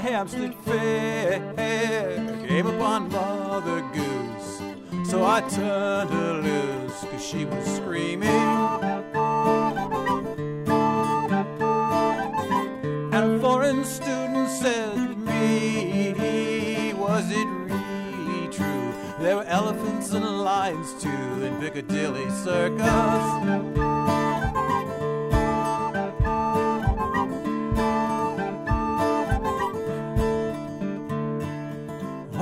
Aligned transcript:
Hampstead 0.00 0.54
Fair 0.64 1.40
came 2.46 2.66
upon 2.66 3.10
Mother 3.10 3.80
Goose. 3.92 5.10
So 5.10 5.24
I 5.24 5.40
turned 5.42 6.10
her 6.10 6.40
loose, 6.40 7.04
cause 7.10 7.24
she 7.24 7.44
was 7.44 7.64
screaming. 7.76 8.28
And 13.12 13.34
a 13.34 13.38
foreign 13.40 13.84
student 13.84 14.48
said 14.48 14.94
to 14.94 15.14
me, 15.16 16.92
Was 16.94 17.30
it 17.30 17.46
really 17.46 18.48
true? 18.48 18.92
There 19.20 19.36
were 19.36 19.44
elephants 19.44 20.12
and 20.12 20.24
lions 20.24 20.94
too 21.02 21.08
in 21.08 21.60
Piccadilly 21.60 22.30
Circus. 22.30 23.71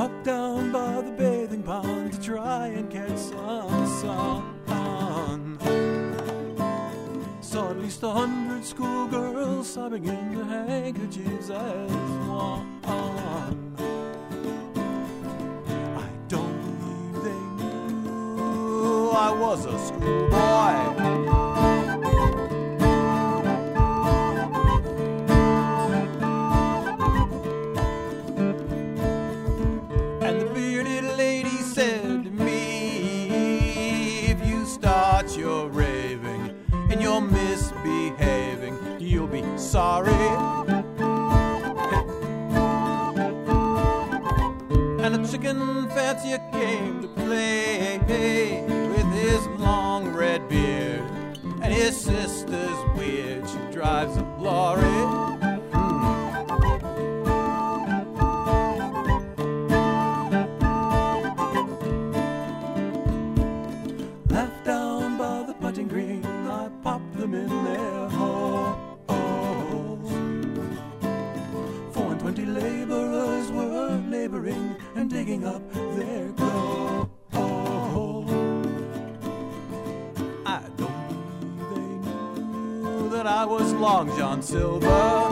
Walked 0.00 0.24
down 0.24 0.72
by 0.72 1.02
the 1.02 1.10
bathing 1.10 1.62
pond 1.62 2.14
to 2.14 2.20
try 2.22 2.68
and 2.68 2.90
catch 2.90 3.18
some 3.18 3.86
sun. 4.00 5.58
Saw 7.42 7.68
at 7.68 7.78
least 7.78 8.02
a 8.02 8.08
hundred 8.08 8.64
schoolgirls 8.64 9.68
sobbing 9.68 10.06
into 10.06 10.42
handkerchiefs 10.42 11.50
as 11.50 11.90
one. 12.26 12.80
I 15.98 16.08
don't 16.28 16.62
believe 16.62 17.22
they 17.22 17.40
knew 17.62 19.10
I 19.10 19.30
was 19.38 19.66
a 19.66 19.78
schoolboy. 19.86 20.79
Sorry. 39.70 40.10
And 45.00 45.14
a 45.14 45.28
chicken 45.30 45.88
fancier 45.90 46.40
came 46.50 47.02
to 47.02 47.08
play 47.08 48.00
with 48.88 49.12
his 49.12 49.46
long 49.60 50.08
red 50.08 50.48
beard. 50.48 51.04
And 51.62 51.72
his 51.72 51.96
sister's 51.96 52.78
weird, 52.96 53.48
she 53.48 53.58
drives 53.72 54.16
a 54.16 54.24
lorry. 54.40 55.29
Twenty 72.32 72.46
laborers 72.46 73.50
were 73.50 74.00
laboring 74.08 74.76
and 74.94 75.10
digging 75.10 75.44
up 75.44 75.60
their 75.96 76.28
gold. 76.28 77.10
I 80.46 80.62
don't 80.76 81.08
believe 81.58 82.04
they 82.04 82.42
knew 82.44 83.10
that 83.10 83.26
I 83.26 83.44
was 83.44 83.72
Long 83.72 84.16
John 84.16 84.42
Silver. 84.42 85.29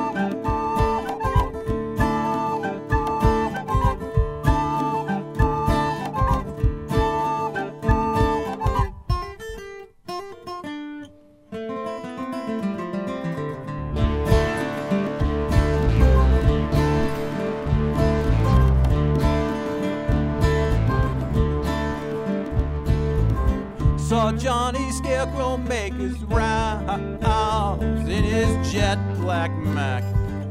Saw 24.08 24.32
Johnny 24.32 24.90
Scarecrow 24.92 25.58
make 25.58 25.92
his 25.92 26.16
rounds 26.24 28.08
in 28.08 28.24
his 28.24 28.72
jet 28.72 28.96
black 29.18 29.54
Mac, 29.58 30.02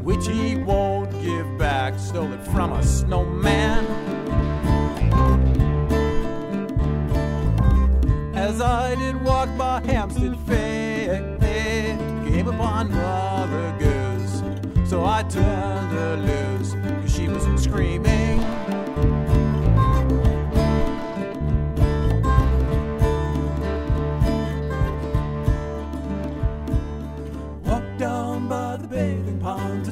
which 0.04 0.28
he 0.28 0.58
won't 0.58 1.10
give 1.24 1.58
back. 1.58 1.98
Stole 1.98 2.32
it 2.34 2.46
from 2.46 2.74
a 2.74 2.84
snowman. 2.84 3.84
As 8.36 8.62
I 8.62 8.94
did 8.94 9.20
walk 9.24 9.50
by 9.58 9.82
Hampstead 9.88 10.38
Fair, 10.42 11.40
came 12.30 12.48
upon 12.48 12.92
Mother 12.92 13.76
Goose. 13.80 14.88
So 14.88 15.04
I 15.04 15.24
turned 15.24 15.92
her 15.94 16.18
loose, 16.18 16.76
cause 17.02 17.12
she 17.12 17.28
was 17.28 17.44
screaming. 17.64 18.40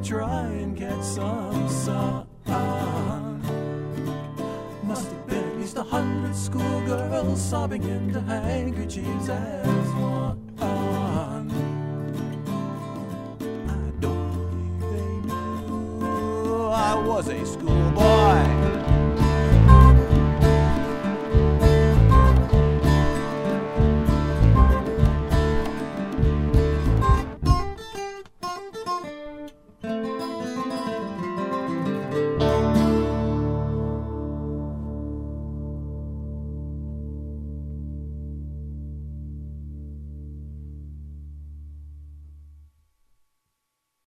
Try 0.05 0.45
and 0.45 0.77
get 0.77 1.03
some 1.03 1.67
sun. 1.67 2.27
Must 4.83 5.07
have 5.07 5.27
been 5.27 5.43
at 5.43 5.57
least 5.57 5.77
a 5.77 5.83
hundred 5.83 6.35
schoolgirls 6.35 7.41
sobbing 7.41 7.83
into 7.83 8.21
handkerchiefs 8.21 9.29
as 9.29 9.87
one. 9.95 10.53
I 10.61 11.41
don't 13.99 14.79
believe 14.79 14.79
they 14.93 15.09
knew 15.27 16.67
I 16.67 16.93
was 17.03 17.27
a 17.27 17.43
schoolboy. 17.43 18.84